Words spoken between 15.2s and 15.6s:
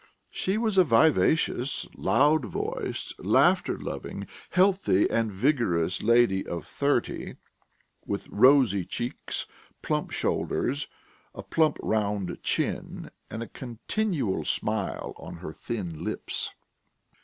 her